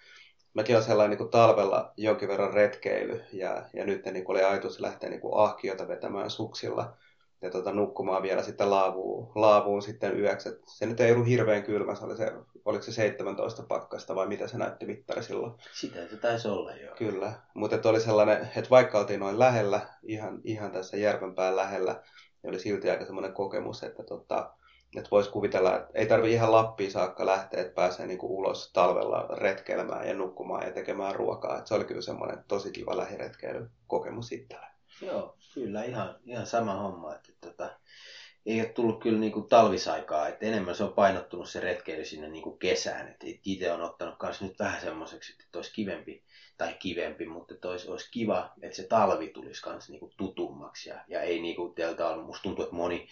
[0.55, 4.45] mäkin olen sellainen niin kuin talvella jonkin verran retkeily ja, ja nyt niin kuin oli
[4.45, 6.97] ajatus lähteä niin kuin ahkiota vetämään suksilla
[7.43, 10.49] ja tota, nukkumaan vielä sitten laavuun, laavuun sitten yöksi.
[10.49, 12.33] Et se nyt ei ollut hirveän kylmä, se oli se,
[12.65, 15.53] oliko se 17 pakkasta vai mitä se näytti mittari silloin.
[15.73, 16.95] Sitä se taisi olla jo.
[16.95, 22.03] Kyllä, mutta oli sellainen, että vaikka oltiin noin lähellä, ihan, ihan tässä Järvenpään lähellä,
[22.43, 24.51] niin oli silti aika semmoinen kokemus, että tota,
[24.97, 28.71] että voisi kuvitella, että ei tarvi ihan Lappiin saakka lähteä, että pääsee niin kuin ulos
[28.73, 31.59] talvella retkeilemään ja nukkumaan ja tekemään ruokaa.
[31.59, 34.67] Että se oli kyllä semmoinen tosi kiva lähiretkeilykokemus itselle.
[35.03, 37.15] Joo, kyllä ihan, ihan sama homma.
[37.15, 37.81] Että, että, tota, että
[38.47, 42.29] ei ole tullut kyllä niin kuin talvisaikaa, että enemmän se on painottunut se retkeily sinne
[42.29, 43.09] niin kuin kesään.
[43.09, 46.25] Että itse on ottanut myös nyt vähän semmoiseksi, että olisi kivempi,
[46.59, 50.89] tai kivempi, mutta että olisi, olisi kiva, että se talvi tulisi myös niin kuin tutummaksi.
[50.89, 53.09] Ja, ja ei niin kuin teiltä on, musta tuntuu, että moni,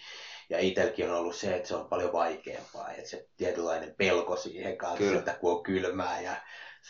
[0.49, 4.77] ja itselläkin on ollut se, että se on paljon vaikeampaa, että se tietynlainen pelko siihen
[4.77, 5.19] kanssa, Kyllä.
[5.19, 6.35] että kun on kylmää ja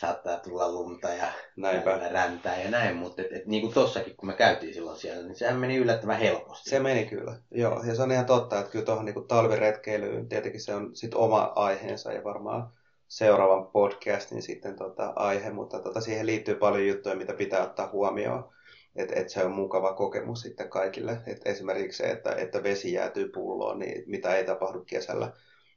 [0.00, 1.98] saattaa tulla lunta ja Näinpä.
[2.12, 5.36] räntää ja näin, mutta et, et, niin kuin tossakin, kun me käytiin silloin siellä, niin
[5.36, 6.70] sehän meni yllättävän helposti.
[6.70, 7.82] Se meni kyllä, joo.
[7.86, 11.52] Ja se on ihan totta, että kyllä tuohon niin talviretkeilyyn tietenkin se on sit oma
[11.56, 12.72] aiheensa ja varmaan
[13.08, 18.52] seuraavan podcastin sitten tota aihe, mutta tota siihen liittyy paljon juttuja, mitä pitää ottaa huomioon.
[18.96, 21.18] Että et se on mukava kokemus sitten kaikille.
[21.26, 25.32] Et esimerkiksi se, että, että vesi jäätyy pulloon, niin mitä ei tapahdu kesällä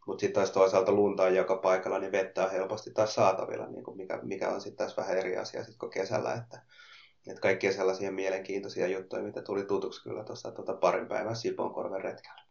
[0.10, 3.84] mutta sitten taas toisaalta lunta on joka paikalla, niin vettä on helposti taas saatavilla, niin
[3.84, 6.34] kuin mikä, mikä on sitten taas vähän eri asia sit kuin kesällä.
[6.34, 6.62] Että,
[7.28, 12.42] että kaikkia sellaisia mielenkiintoisia juttuja, mitä tuli tutuksi kyllä tuossa tuota parin päivän Siponkorven retkellä.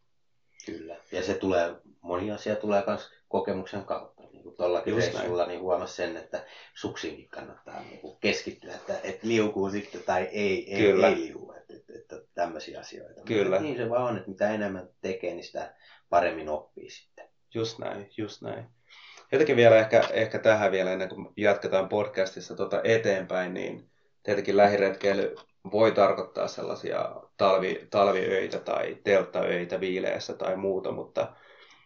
[0.67, 0.97] Kyllä.
[1.13, 4.23] Ja se tulee, moni asia tulee myös kokemuksen kautta.
[4.33, 9.29] Niin kuin tuollakin reissulla niin huomasi sen, että suksiinkin kannattaa niin kuin keskittyä, että, että
[9.29, 11.09] liukuu sitten tai ei, ei, Kyllä.
[11.09, 11.55] ei liu.
[11.57, 13.21] Että, että, että tämmöisiä asioita.
[13.25, 13.51] Kyllä.
[13.51, 15.75] Mutta niin se vaan on, että mitä enemmän tekee, niin sitä
[16.11, 16.91] paremmin oppii
[17.55, 18.65] just näin, just näin.
[19.33, 23.91] Jotenkin vielä ehkä, ehkä tähän vielä ennen kuin jatketaan podcastissa tuota eteenpäin, niin
[24.23, 25.35] tietenkin lähiretkeily
[25.73, 31.33] voi tarkoittaa sellaisia talvi, talviöitä tai telttaöitä viileässä tai muuta, mutta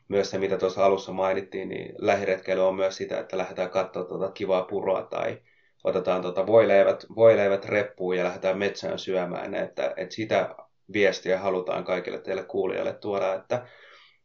[0.09, 4.31] myös se, mitä tuossa alussa mainittiin, niin lähiretkeily on myös sitä, että lähdetään katsoa tuota
[4.31, 5.39] kivaa puroa tai
[5.85, 10.55] otetaan tuota voileivät, voileivät reppuun ja lähdetään metsään syömään, että, että sitä
[10.93, 13.67] viestiä halutaan kaikille teille kuulijoille tuoda, että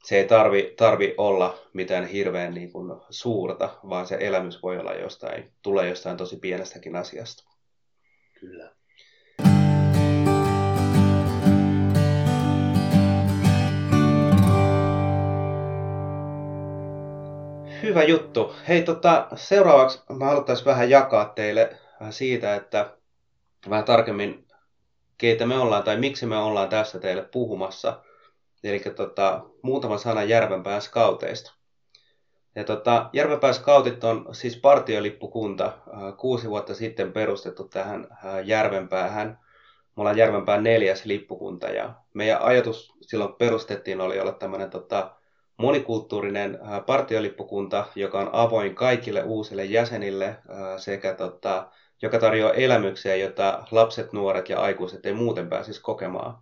[0.07, 4.93] se ei tarvi, tarvi olla mitään hirveän niin kuin suurta, vaan se elämys voi olla
[4.93, 7.43] jostain, tulee jostain tosi pienestäkin asiasta.
[8.39, 8.71] Kyllä.
[17.83, 18.55] Hyvä juttu.
[18.67, 22.97] Hei, tota, seuraavaksi mä haluaisin vähän jakaa teille vähän siitä, että
[23.69, 24.47] vähän tarkemmin
[25.17, 28.06] keitä me ollaan tai miksi me ollaan tässä teille puhumassa.
[28.69, 31.53] Eli tota, muutama sana Järvenpään skauteista.
[32.55, 39.27] Ja tota, Järvenpään skautit on siis partiolippukunta, äh, kuusi vuotta sitten perustettu tähän äh, Järvenpäähän.
[39.95, 45.11] Me ollaan Järvenpään neljäs lippukunta ja meidän ajatus silloin perustettiin oli olla tämmöinen tota,
[45.57, 50.35] monikulttuurinen äh, partiolippukunta, joka on avoin kaikille uusille jäsenille
[50.77, 51.67] sekä tota,
[52.01, 56.37] joka tarjoaa elämyksiä, joita lapset, nuoret ja aikuiset ei muuten pääsisi kokemaan.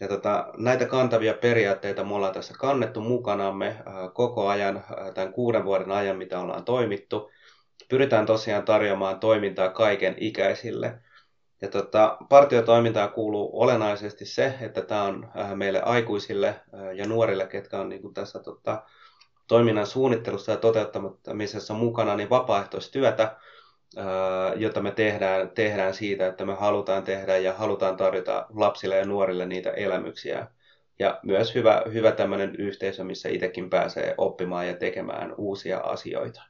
[0.00, 3.84] Ja tota, näitä kantavia periaatteita me ollaan tässä kannettu mukanamme äh,
[4.14, 7.30] koko ajan, äh, tämän kuuden vuoden ajan, mitä ollaan toimittu.
[7.88, 10.98] Pyritään tosiaan tarjoamaan toimintaa kaiken ikäisille.
[11.62, 16.60] Ja tota, partiotoimintaa kuuluu olennaisesti se, että tämä on äh, meille aikuisille
[16.94, 18.82] ja nuorille, ketkä on niin tässä tota,
[19.46, 23.36] toiminnan suunnittelussa ja toteuttamisessa mukana, niin vapaaehtoistyötä,
[24.56, 29.46] jota me tehdään, tehdään siitä, että me halutaan tehdä ja halutaan tarjota lapsille ja nuorille
[29.46, 30.46] niitä elämyksiä.
[30.98, 36.42] Ja myös hyvä, hyvä tämmöinen yhteisö, missä itsekin pääsee oppimaan ja tekemään uusia asioita.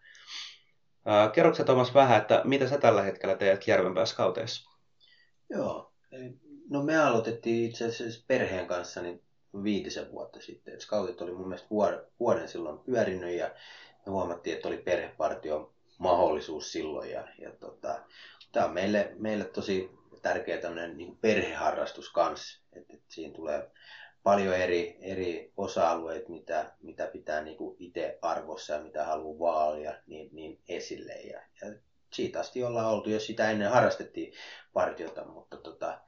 [1.33, 4.71] Kerroksä Tomas vähän, että mitä sä tällä hetkellä teet Järvenpää Skauteissa?
[5.51, 5.93] Joo,
[6.71, 9.23] no me aloitettiin itse asiassa perheen kanssa niin
[9.63, 10.81] viitisen vuotta sitten.
[10.81, 11.69] Skautit oli mun mielestä
[12.21, 13.47] vuoden silloin pyörinyt ja
[14.07, 17.11] me huomattiin, että oli perhepartio mahdollisuus silloin.
[17.11, 18.01] Ja, ja tota,
[18.53, 19.91] tämä on meille, meille tosi
[20.23, 22.61] tärkeä tämmöinen niin perheharrastus kanssa.
[22.73, 23.71] että et siinä tulee
[24.23, 30.29] paljon eri, eri osa-alueita, mitä, mitä pitää niin itse arvossa ja mitä haluaa vaalia niin,
[30.33, 31.13] niin esille.
[31.13, 31.75] Ja, ja
[32.13, 34.33] siitä asti ollaan oltu, jos sitä ennen harrastettiin
[34.73, 36.01] partiota, mutta tota,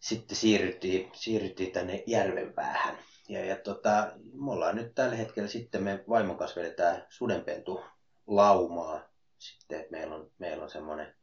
[0.00, 2.98] sitten siirryttiin, siirryttiin tänne järven päähän.
[3.28, 7.84] Ja, ja tota, me ollaan nyt tällä hetkellä sitten, me vaimon kanssa vedetään sudenpentu
[8.26, 9.08] laumaa.
[9.38, 11.14] Sitten että meillä on, meillä on semmoinen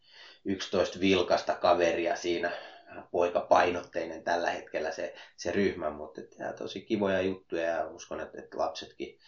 [0.45, 2.51] 11 vilkasta kaveria siinä,
[3.11, 8.57] poikapainotteinen tällä hetkellä se, se ryhmä, mutta että, tosi kivoja juttuja ja uskon, että, että
[8.57, 9.19] lapsetkin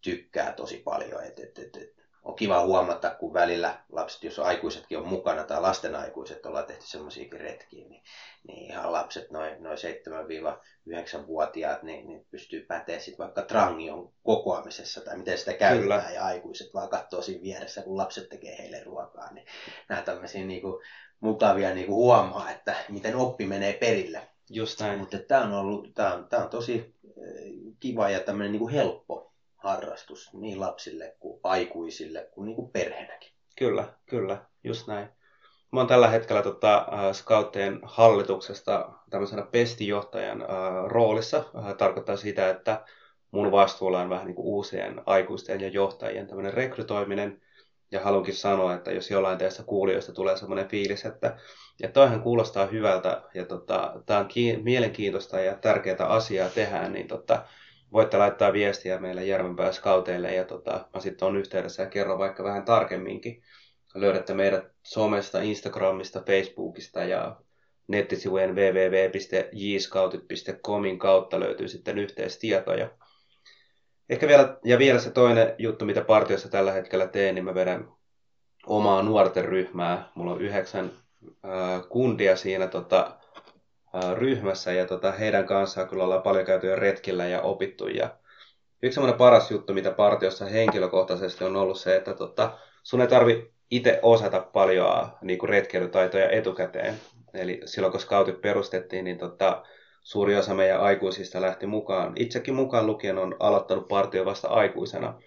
[0.00, 1.24] tykkää tosi paljon.
[1.24, 5.60] Että, että, että, että on kiva huomata, kun välillä lapset, jos aikuisetkin on mukana tai
[5.60, 8.02] lasten aikuiset, ollaan tehty semmoisiakin retkiä, niin,
[8.48, 15.16] niin ihan lapset, noin noin 7-9-vuotiaat, niin, niin pystyy päteä sitten vaikka trangion kokoamisessa tai
[15.16, 16.10] miten sitä käytetään Kyllä.
[16.14, 19.46] ja aikuiset vaan katsoo siinä vieressä, kun lapset tekee heille ruokaa, niin
[19.88, 20.82] nämä tämmöisiä niin kuin,
[21.20, 24.28] mukavia niin kuin huomaa, että miten oppi menee perille.
[24.50, 24.98] Just näin.
[24.98, 28.72] Mutta tämä on, ollut, tämä on, tämä on tosi eh, kiva ja tämmöinen niin kuin
[28.72, 29.25] helppo
[29.66, 33.30] harrastus niin lapsille kuin aikuisille kuin, niin kuin perheenäkin.
[33.58, 35.08] Kyllä, kyllä, just näin.
[35.72, 40.48] Mä oon tällä hetkellä tota, äh, Scouttien hallituksesta tämmöisenä pestijohtajan äh,
[40.86, 41.36] roolissa.
[41.36, 42.84] Äh, tarkoittaa sitä, että
[43.30, 47.42] mun vastuulla on vähän niin kuin uusien aikuisten ja johtajien tämmöinen rekrytoiminen.
[47.90, 51.36] Ja haluankin sanoa, että jos jollain teistä kuulijoista tulee semmoinen fiilis, että,
[51.82, 57.08] että toihan kuulostaa hyvältä ja tota, tämä on kiin- mielenkiintoista ja tärkeää asiaa tehdään, niin
[57.08, 57.46] tota,
[57.96, 62.44] voitte laittaa viestiä meille Järvenpää Scouteille ja tota, mä sitten on yhteydessä ja kerron vaikka
[62.44, 63.42] vähän tarkemminkin.
[63.94, 67.36] Löydätte meidät somesta, Instagramista, Facebookista ja
[67.88, 72.90] nettisivujen www.jscoutit.comin kautta löytyy sitten yhteistietoja.
[74.08, 77.88] Ehkä vielä, ja vielä se toinen juttu, mitä partiossa tällä hetkellä teen, niin mä vedän
[78.66, 80.08] omaa nuorten ryhmää.
[80.14, 80.90] Mulla on yhdeksän
[81.44, 83.18] äh, kundia siinä tota,
[84.14, 87.88] ryhmässä ja tota, heidän kanssaan kyllä ollaan paljon käyty jo retkillä ja opittu.
[87.88, 88.10] Ja
[88.82, 93.52] yksi semmoinen paras juttu, mitä partiossa henkilökohtaisesti on ollut se, että tota, sun ei tarvi
[93.70, 96.94] itse osata paljon niin kuin retkeilytaitoja etukäteen.
[97.34, 99.62] Eli silloin kun scoutit perustettiin, niin tota,
[100.02, 102.12] suuri osa meidän aikuisista lähti mukaan.
[102.16, 105.20] Itsekin mukaan lukien on aloittanut partio vasta aikuisena.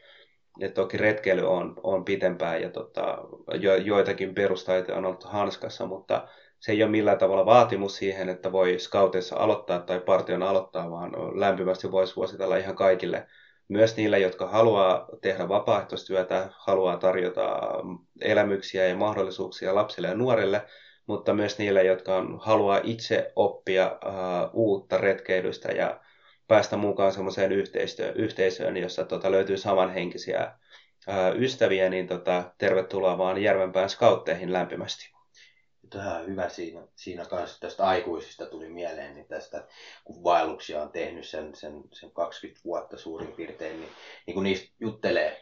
[0.60, 3.18] Ja toki retkeily on, on pitempään ja tota,
[3.60, 6.28] jo, joitakin perustaitoja on ollut hanskassa, mutta
[6.60, 11.12] se ei ole millään tavalla vaatimus siihen, että voi scouteissa aloittaa tai partion aloittaa, vaan
[11.40, 13.28] lämpimästi voisi suositella ihan kaikille
[13.68, 17.60] myös niille, jotka haluaa tehdä vapaaehtoistyötä, haluaa tarjota
[18.22, 20.66] elämyksiä ja mahdollisuuksia lapsille ja nuorille,
[21.08, 26.00] mutta myös niille, jotka haluaa itse oppia uh, uutta retkeilystä ja
[26.48, 27.52] päästä mukaan semmoiseen
[28.16, 30.52] yhteisöön, jossa tota, löytyy samanhenkisiä
[31.08, 35.19] uh, ystäviä, niin tota, tervetuloa vaan Järvenpään skautteihin lämpimästi.
[35.90, 39.68] Tämä on hyvä siinä, siinä kanssa, tästä aikuisista tuli mieleen, niin tästä
[40.04, 43.92] kun vaelluksia on tehnyt sen, sen, sen 20 vuotta suurin piirtein, niin,
[44.28, 45.42] niin kun niistä juttelee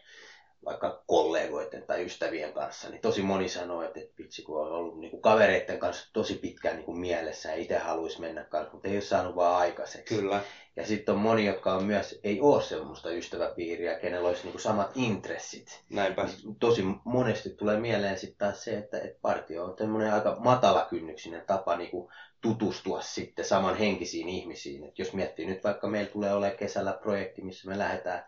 [0.65, 4.99] vaikka kollegoiden tai ystävien kanssa, niin tosi moni sanoo, että, että vitsi kun on ollut
[4.99, 8.87] niin kuin kavereiden kanssa tosi pitkään niin kuin mielessä ja itse haluaisi mennä kanssa, mutta
[8.87, 10.15] ei ole saanut vaan aikaiseksi.
[10.15, 10.41] Kyllä.
[10.77, 14.61] Ja sitten on moni, jotka on myös, ei ole semmoista ystäväpiiriä, kenellä olisi niin kuin
[14.61, 15.83] samat intressit.
[15.89, 16.23] Näinpä.
[16.23, 21.43] Niin tosi monesti tulee mieleen sitten taas se, että, että partio on tämmöinen aika matalakynnyksinen
[21.47, 22.09] tapa niin kuin
[22.41, 24.83] tutustua sitten samanhenkisiin ihmisiin.
[24.83, 28.23] Et jos miettii nyt vaikka meillä tulee olemaan kesällä projekti, missä me lähdetään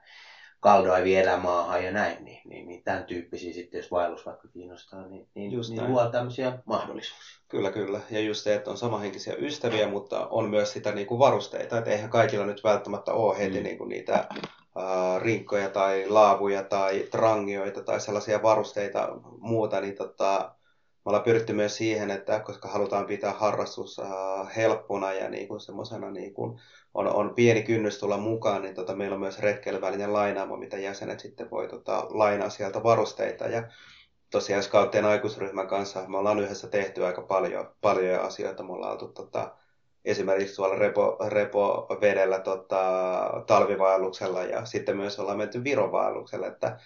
[0.60, 5.08] kaldoa viedä maahan ja näin, niin, niin, niin tämän tyyppisiä sitten, jos vaellus vaikka kiinnostaa,
[5.08, 7.40] niin, niin, just niin luo tämmöisiä mahdollisuuksia.
[7.48, 8.00] Kyllä, kyllä.
[8.12, 11.92] Ja just se, että on samanhenkisiä ystäviä, mutta on myös sitä niin kuin varusteita, että
[11.92, 13.64] eihän kaikilla nyt välttämättä ole heti mm.
[13.64, 20.56] niin kuin niitä äh, rinkkoja tai laavuja tai trangioita tai sellaisia varusteita muuta, niin tota,
[21.06, 25.60] me ollaan pyritty myös siihen, että koska halutaan pitää harrastus äh, helppona ja niin kuin
[25.60, 26.60] semmoisena niin kuin
[26.94, 31.20] on, on pieni kynnys tulla mukaan, niin tota, meillä on myös retkeilyvälinen lainaamo, mitä jäsenet
[31.20, 33.46] sitten voi tota, lainaa sieltä varusteita.
[33.48, 33.64] Ja
[34.32, 38.64] tosiaan Scouttien aikuisryhmän kanssa me ollaan yhdessä tehty aika paljon, paljon asioita.
[38.64, 39.56] Me ollaan oltu tota,
[40.06, 42.84] esimerkiksi tuolla repo, repovedellä tota,
[43.48, 46.80] talvivaelluksella ja sitten myös ollaan menty virovaelluksella, että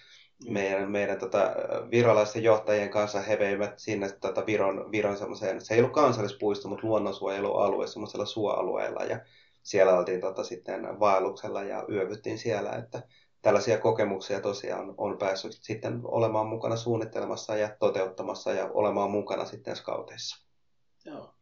[0.49, 1.51] meidän, meidän tota,
[1.91, 6.87] virolaisten johtajien kanssa he veivät sinne tota, Viron, Viron semmoiseen, se ei ollut kansallispuisto, mutta
[6.87, 9.19] luonnonsuojelualue semmoisella suoalueella ja
[9.63, 13.03] siellä oltiin tota, sitten vaelluksella ja yövyttiin siellä, että
[13.41, 19.75] tällaisia kokemuksia tosiaan on päässyt sitten olemaan mukana suunnittelemassa ja toteuttamassa ja olemaan mukana sitten
[19.75, 20.45] skauteissa.
[21.05, 21.32] Joo.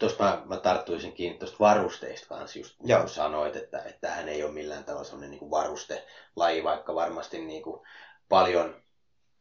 [0.00, 3.00] Tuosta mä, mä tarttuisin kiinni tuosta varusteista kanssa, just Joo.
[3.00, 7.62] kun sanoit, että, että tähän ei ole millään tavalla sellainen niin varustelaji, vaikka varmasti niin
[7.62, 7.80] kuin
[8.28, 8.82] paljon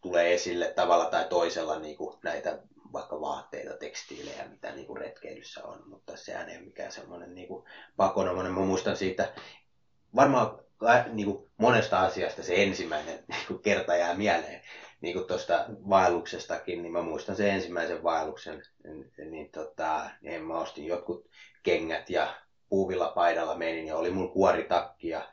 [0.02, 2.60] tulee esille tavalla tai toisella niin kuin näitä
[2.94, 7.48] vaikka vaatteita, tekstiilejä, mitä niin kuin retkeilyssä on, mutta sehän ei ole mikään semmoinen niin
[7.48, 7.66] kuin
[7.98, 8.54] pakonomainen.
[8.54, 9.34] Mä muistan siitä
[10.16, 10.60] varmaan
[11.12, 14.62] niin kuin monesta asiasta se ensimmäinen niin kuin kerta jää mieleen.
[15.02, 20.60] Niin kuin tuosta vaelluksestakin, niin mä muistan sen ensimmäisen vaelluksen, niin, niin, tota, niin mä
[20.60, 21.30] ostin jotkut
[21.64, 22.36] kengät ja
[22.70, 25.30] puuvilla paidalla menin ja oli mun kuoritakki ja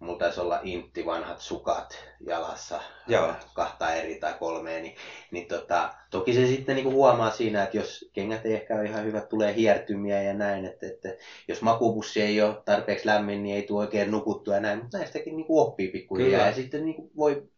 [0.00, 3.34] mulla taisi olla intti vanhat sukat jalassa, Joo.
[3.54, 4.94] kahta eri tai kolmea, niin,
[5.30, 9.04] niin tota, toki se sitten niinku huomaa siinä, että jos kengät ei ehkä ole ihan
[9.04, 11.08] hyvät, tulee hiertymiä ja näin, että, että
[11.48, 15.36] jos makupussi ei ole tarpeeksi lämmin, niin ei tule oikein nukuttua ja näin, mutta näistäkin
[15.36, 17.48] niinku oppii pikkuhiljaa ja sitten niinku voi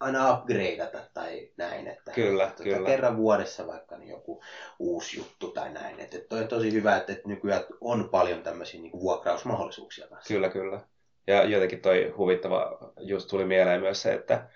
[0.00, 2.86] aina upgradeata tai näin, että kyllä, tuota, kyllä.
[2.88, 4.42] kerran vuodessa vaikka niin joku
[4.78, 6.00] uusi juttu tai näin.
[6.00, 10.34] Että toi on tosi hyvä, että, että nykyään on paljon tämmöisiä niin vuokrausmahdollisuuksia kanssa.
[10.34, 10.80] Kyllä, kyllä.
[11.26, 14.48] Ja jotenkin toi huvittava just tuli mieleen myös se, että,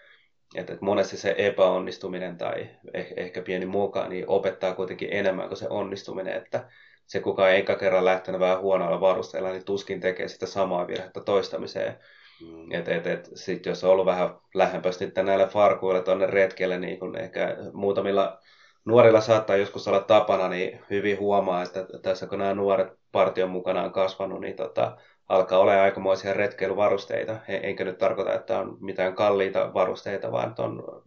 [0.54, 5.66] että monesti se epäonnistuminen tai eh, ehkä pieni muoka niin opettaa kuitenkin enemmän kuin se
[5.68, 6.68] onnistuminen, että
[7.06, 11.20] se kuka ei eka kerran lähtenyt vähän huonoilla varusteilla, niin tuskin tekee sitä samaa virhettä
[11.20, 11.98] toistamiseen.
[12.40, 12.72] Mm.
[12.72, 16.98] Et, et, et, sit jos on ollut vähän lähempää sitten näille farkuille tuonne retkelle, niin
[16.98, 18.38] kun ehkä muutamilla
[18.84, 23.82] nuorilla saattaa joskus olla tapana, niin hyvin huomaa, että tässä kun nämä nuoret partion mukana
[23.82, 24.96] on kasvanut, niin tota,
[25.28, 27.36] alkaa olla aikamoisia retkeilyvarusteita.
[27.48, 31.02] Enkä nyt tarkoita, että on mitään kalliita varusteita, vaan on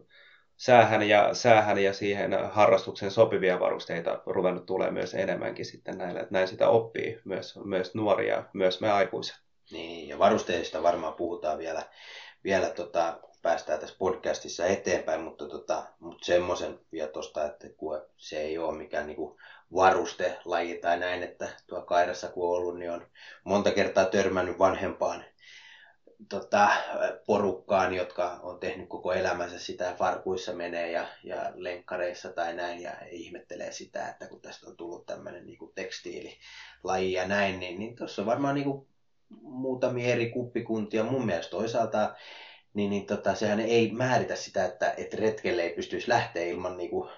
[0.56, 6.20] säähän ja, säähän ja siihen harrastuksen sopivia varusteita ruvennut tulee myös enemmänkin sitten näillä.
[6.20, 9.41] Että näin sitä oppii myös, myös nuoria, myös me aikuiset.
[9.72, 11.82] Niin, ja varusteista varmaan puhutaan vielä,
[12.44, 18.40] vielä tota, päästään tässä podcastissa eteenpäin, mutta, tota, mutta semmoisen vielä tuosta, että kun se
[18.40, 19.38] ei ole mikään niinku
[19.74, 23.06] varustelaji tai näin, että tuo Kairassa kun on ollut, niin on
[23.44, 25.24] monta kertaa törmännyt vanhempaan
[26.28, 26.68] tota,
[27.26, 32.92] porukkaan, jotka on tehnyt koko elämänsä sitä farkuissa menee ja, ja lenkkareissa tai näin ja
[33.10, 38.22] ihmettelee sitä, että kun tästä on tullut tämmöinen niin tekstiililaji ja näin, niin, niin tuossa
[38.22, 38.91] on varmaan niin kuin
[39.40, 41.04] muutamia eri kuppikuntia.
[41.04, 42.14] Mun mielestä toisaalta
[42.74, 47.08] niin, niin tota, sehän ei määritä sitä, että, että retkelle ei pystyisi lähteä ilman niinku,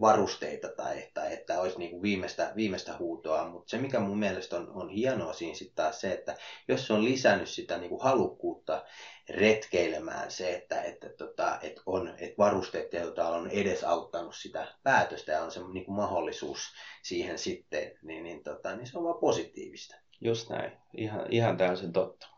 [0.00, 3.48] varusteita tai, tai että olisi niinku viimeistä, viimeistä huutoa.
[3.48, 6.36] Mutta se, mikä mun mielestä on, on hienoa siinä sitten taas se, että
[6.68, 8.84] jos se on lisännyt sitä niinku halukkuutta
[9.28, 15.42] retkeilemään se, että, että, tota, että, on, että varusteet jota on edesauttanut sitä päätöstä ja
[15.42, 16.60] on se niinku mahdollisuus
[17.02, 20.07] siihen sitten, niin, niin, tota, niin se on vaan positiivista.
[20.20, 20.72] Just näin.
[20.96, 22.28] Ihan, ihan täysin totta.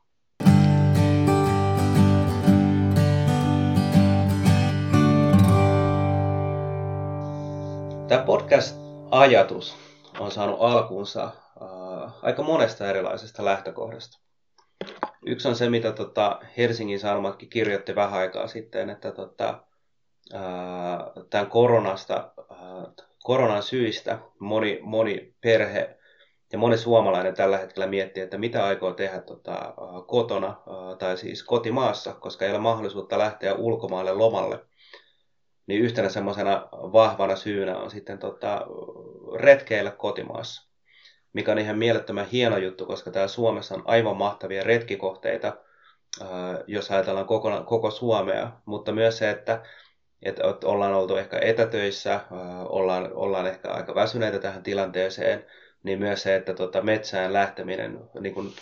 [8.09, 9.77] Tämä podcast-ajatus
[10.19, 14.19] on saanut alkuunsa äh, aika monesta erilaisesta lähtökohdasta.
[15.27, 19.65] Yksi on se, mitä tota Helsingin Sanomatkin kirjoitti vähän aikaa sitten, että tota,
[20.35, 20.41] äh,
[21.31, 26.00] tämän koronasta, äh, koronan syistä moni, moni perhe
[26.53, 29.75] ja moni suomalainen tällä hetkellä miettii, että mitä aikoo tehdä tota,
[30.07, 30.57] kotona
[30.99, 34.59] tai siis kotimaassa, koska ei ole mahdollisuutta lähteä ulkomaille lomalle.
[35.67, 38.67] Niin yhtenä semmoisena vahvana syynä on sitten tota,
[39.39, 40.71] retkeillä kotimaassa,
[41.33, 45.57] mikä on ihan mielettömän hieno juttu, koska täällä Suomessa on aivan mahtavia retkikohteita,
[46.67, 49.63] jos ajatellaan koko, koko Suomea, mutta myös se, että
[50.23, 52.21] että ollaan oltu ehkä etätöissä,
[52.69, 55.47] ollaan, ollaan ehkä aika väsyneitä tähän tilanteeseen,
[55.83, 58.53] niin myös se, että tota, metsään lähteminen niin kuin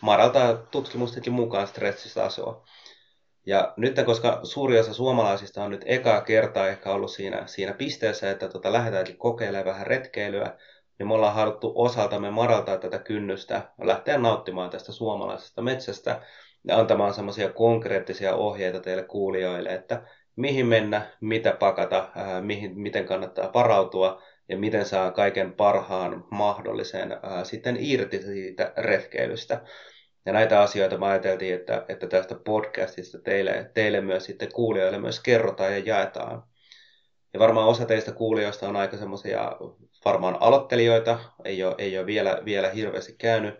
[0.00, 2.64] madaltaa tutkimustenkin mukaan stressitasoa.
[3.46, 8.30] Ja nyt, koska suuri osa suomalaisista on nyt ekaa kertaa ehkä ollut siinä, siinä pisteessä,
[8.30, 10.56] että tota, lähdetäänkin kokeilemaan vähän retkeilyä,
[10.98, 16.22] niin me ollaan haluttu osaltamme madaltaa tätä kynnystä, lähteä nauttimaan tästä suomalaisesta metsästä
[16.64, 20.02] ja antamaan semmoisia konkreettisia ohjeita teille kuulijoille, että
[20.36, 22.08] mihin mennä, mitä pakata,
[22.40, 29.60] mihin, miten kannattaa varautua ja miten saa kaiken parhaan mahdollisen ää, sitten irti siitä retkeilystä.
[30.26, 35.20] Ja näitä asioita me ajateltiin, että, että tästä podcastista teille, teille myös sitten kuulijoille myös
[35.20, 36.42] kerrotaan ja jaetaan.
[37.34, 39.52] Ja varmaan osa teistä kuulijoista on aika semmoisia
[40.04, 43.54] varmaan aloittelijoita, ei ole, ei ole vielä, vielä hirveästi käynyt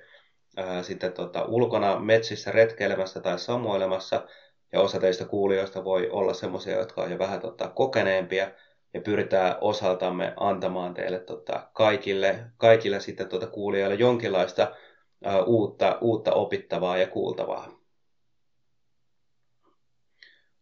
[0.57, 4.27] ää, sitten tota, ulkona metsissä retkeilemässä tai samoilemassa.
[4.72, 8.51] Ja osa teistä kuulijoista voi olla semmoisia, jotka on jo vähän tota, kokeneempia–
[8.94, 14.77] ja pyritään osaltamme antamaan teille tota, kaikille, kaikille sitten tuota kuulijoille jonkinlaista
[15.27, 17.79] ä, uutta, uutta opittavaa ja kuultavaa.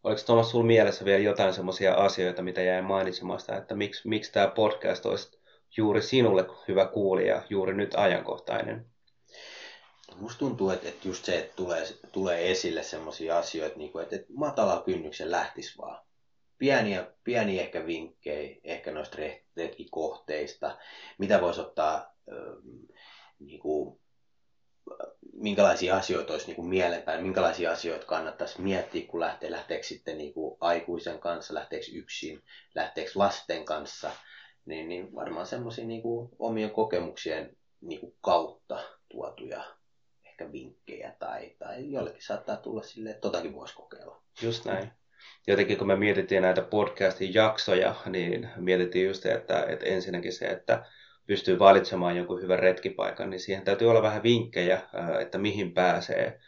[0.05, 4.47] Oliko Thomas sinulla mielessä vielä jotain semmoisia asioita, mitä jäi mainitsemasta, että miksi, miksi tämä
[4.47, 5.41] podcast olisi
[5.77, 8.87] juuri sinulle hyvä kuulija, juuri nyt ajankohtainen?
[10.17, 14.33] Musta tuntuu, että, että just se, että tulee, tulee esille semmoisia asioita, niin että, että
[14.37, 16.06] matala kynnyksen lähtisi vaan
[16.59, 19.19] pieniä, pieniä ehkä vinkkejä ehkä noista
[19.57, 20.79] retkikohteista,
[21.19, 22.15] mitä voisi ottaa,
[23.39, 24.01] niin kuin,
[25.33, 30.35] minkälaisia asioita olisi niin kuin mielenpäin, minkälaisia asioita kannattaisi miettiä, kun lähtee, lähteekö sitten niin
[30.35, 32.43] kuin aikuisen kanssa, lähteekö yksin,
[32.75, 34.11] lähteekö lasten kanssa,
[34.65, 36.03] niin, niin varmaan semmoisia niin
[36.39, 39.65] omien kokemuksien niin kuin kautta tuotuja
[40.25, 44.23] ehkä vinkkejä tai, tai jollekin saattaa tulla silleen, että totakin voisi kokeilla.
[44.43, 44.91] Just näin
[45.47, 50.85] jotenkin kun me mietittiin näitä podcastin jaksoja, niin mietittiin just, että, että ensinnäkin se, että
[51.27, 54.81] pystyy valitsemaan jonkun hyvän retkipaikan, niin siihen täytyy olla vähän vinkkejä,
[55.21, 56.41] että mihin pääsee.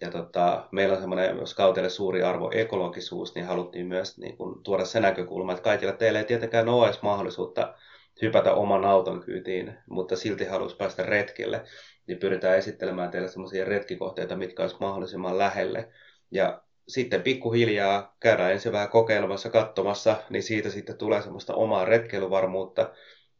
[0.00, 4.84] Ja tota, meillä on semmoinen skautille suuri arvo ekologisuus, niin haluttiin myös niin kun, tuoda
[4.84, 7.74] se näkökulma, että kaikilla teillä ei tietenkään ole edes mahdollisuutta
[8.22, 11.62] hypätä oman auton kyytiin, mutta silti haluaisi päästä retkille,
[12.06, 15.88] niin pyritään esittelemään teille semmoisia retkikohteita, mitkä olisi mahdollisimman lähelle.
[16.30, 22.90] Ja sitten pikkuhiljaa käydään ensin vähän kokeilemassa, katsomassa, niin siitä sitten tulee semmoista omaa retkeilyvarmuutta.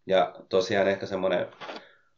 [0.06, 1.46] Ja tosiaan ehkä semmoinen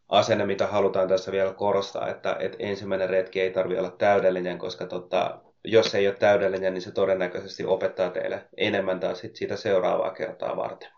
[0.08, 4.86] asenne, mitä halutaan tässä vielä korostaa, että, että ensimmäinen retki ei tarvitse olla täydellinen, koska
[4.86, 10.10] tota, jos ei ole täydellinen, niin se todennäköisesti opettaa teille enemmän taas sit siitä seuraavaa
[10.10, 10.97] kertaa varten.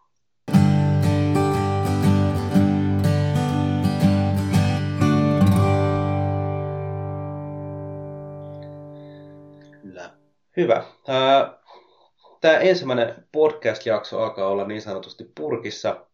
[10.61, 10.85] Hyvä.
[12.41, 16.07] Tämä ensimmäinen podcast-jakso alkaa olla niin sanotusti purkissa,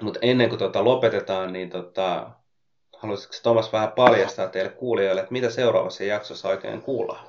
[0.00, 2.30] mutta ennen kuin tota lopetetaan, niin tota,
[2.96, 7.26] haluaisitko Thomas vähän paljastaa teille kuulijoille, että mitä seuraavassa jaksossa oikein kuullaan?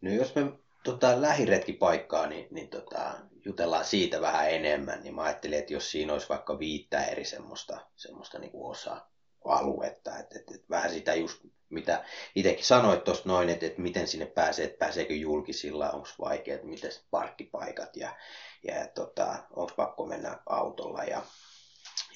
[0.00, 0.52] No jos me
[0.84, 3.14] tota, lähiretkipaikkaa, niin, niin tota,
[3.44, 7.80] jutellaan siitä vähän enemmän, niin mä ajattelin, että jos siinä olisi vaikka viittä eri semmoista,
[7.96, 9.06] semmoista niin kuin osa
[9.44, 12.04] aluetta, että, että, että vähän sitä just mitä
[12.34, 16.66] itsekin sanoit tuosta noin, että, että miten sinne pääsee, että pääseekö julkisilla, onko vaikea, että
[16.66, 18.16] miten parkkipaikat ja,
[18.64, 21.22] ja tota, onko pakko mennä autolla ja,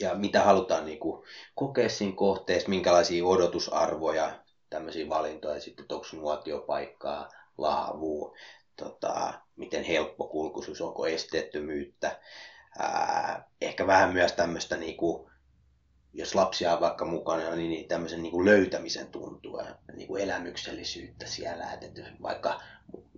[0.00, 1.24] ja mitä halutaan niin kuin,
[1.54, 4.40] kokea siinä kohteessa, minkälaisia odotusarvoja,
[4.70, 7.28] tämmöisiä valintoja, sitten onko nuotiopaikkaa,
[7.58, 8.34] laavua,
[8.76, 12.20] tota, miten helppo kulkuisuus, onko esteettömyyttä,
[12.78, 15.31] ää, ehkä vähän myös tämmöistä niin kuin,
[16.14, 19.64] jos lapsia on vaikka mukana, niin, niin tämmöisen niin kuin löytämisen tuntua,
[19.96, 22.60] niin kuin elämyksellisyyttä siellä, että vaikka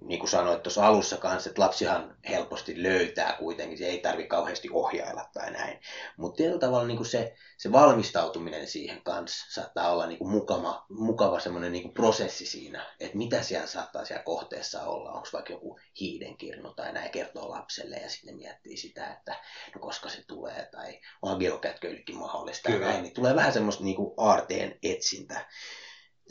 [0.04, 4.68] niin kuin sanoit tuossa alussa kanssa, että lapsihan helposti löytää kuitenkin, se ei tarvi kauheasti
[4.72, 5.80] ohjailla tai näin.
[6.16, 10.86] Mutta tietyllä tavalla niin kuin se, se valmistautuminen siihen kanssa saattaa olla niin kuin mukava,
[10.88, 15.52] mukava semmoinen niin kuin prosessi siinä, että mitä siellä saattaa siellä kohteessa olla, onko vaikka
[15.52, 19.40] joku hiidenkirnu tai näin kertoo lapselle ja sitten miettii sitä, että
[19.74, 22.86] no koska se tulee tai on geokätköillekin mahdollista Kyllä.
[22.86, 25.46] ja näin, niin tulee vähän semmoista niin kuin aarteen etsintä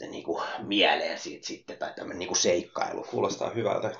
[0.00, 3.06] niin kuin mieleen siitä sitten, tai tämmöinen niin kuin seikkailu.
[3.10, 3.90] Kuulostaa hyvältä.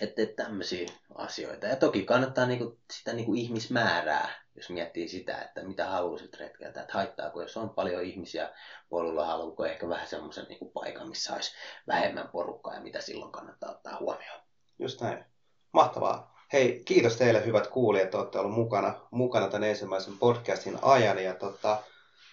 [0.00, 1.66] Että et tämmöisiä asioita.
[1.66, 6.34] Ja toki kannattaa niin kuin, sitä niin kuin ihmismäärää, jos miettii sitä, että mitä haluaisit
[6.34, 8.50] retkeltä, että haittaako, jos on paljon ihmisiä
[8.88, 11.52] polulla, haluuko ehkä vähän semmoisen niin paikan, missä olisi
[11.86, 14.40] vähemmän porukkaa ja mitä silloin kannattaa ottaa huomioon.
[14.78, 15.24] Just näin.
[15.72, 16.32] Mahtavaa.
[16.52, 21.24] Hei, kiitos teille hyvät kuulijat, että olette olleet mukana, mukana tämän ensimmäisen podcastin ajan.
[21.24, 21.82] Ja tota,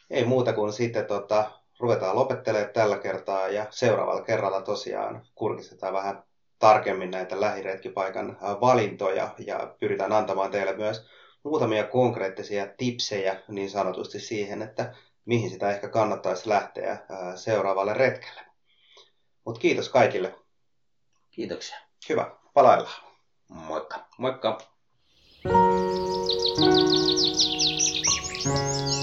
[0.09, 6.23] ei muuta kuin sitten tota, ruvetaan lopettelemaan tällä kertaa ja seuraavalla kerralla tosiaan kurkistetaan vähän
[6.59, 11.07] tarkemmin näitä lähiretkipaikan valintoja ja pyritään antamaan teille myös
[11.43, 14.93] muutamia konkreettisia tipsejä niin sanotusti siihen, että
[15.25, 16.97] mihin sitä ehkä kannattaisi lähteä
[17.35, 18.41] seuraavalle retkelle.
[19.45, 20.35] Mutta kiitos kaikille.
[21.31, 21.77] Kiitoksia.
[22.09, 22.31] Hyvä.
[22.53, 23.03] Palaillaan.
[23.47, 24.07] Moikka.
[24.17, 24.57] Moikka.
[28.45, 28.98] Thank you.